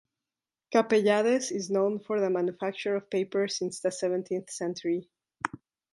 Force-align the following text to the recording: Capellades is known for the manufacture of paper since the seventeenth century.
Capellades 0.73 1.51
is 1.51 1.69
known 1.69 1.99
for 1.99 2.19
the 2.19 2.31
manufacture 2.31 2.95
of 2.95 3.11
paper 3.11 3.47
since 3.47 3.79
the 3.81 3.91
seventeenth 3.91 4.49
century. 4.49 5.07